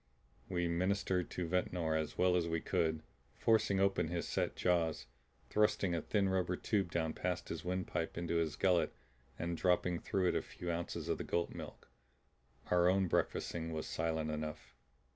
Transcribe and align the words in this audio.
We 0.49 0.67
ministered 0.67 1.29
to 1.29 1.47
Ventnor 1.47 1.95
as 1.95 2.17
well 2.17 2.35
as 2.35 2.47
we 2.47 2.59
could; 2.59 3.03
forcing 3.35 3.79
open 3.79 4.07
his 4.07 4.27
set 4.27 4.55
jaws, 4.55 5.05
thrusting 5.51 5.93
a 5.93 6.01
thin 6.01 6.27
rubber 6.27 6.55
tube 6.55 6.91
down 6.91 7.13
past 7.13 7.49
his 7.49 7.63
windpipe 7.63 8.17
into 8.17 8.37
his 8.37 8.55
gullet 8.55 8.95
and 9.37 9.55
dropping 9.55 9.99
through 9.99 10.29
it 10.29 10.35
a 10.35 10.41
few 10.41 10.71
ounces 10.71 11.07
of 11.07 11.19
the 11.19 11.23
goat 11.23 11.53
milk. 11.53 11.87
Our 12.71 12.89
own 12.89 13.07
breakfasting 13.07 13.73
was 13.73 13.85
silent 13.85 14.31
enough. 14.31 14.75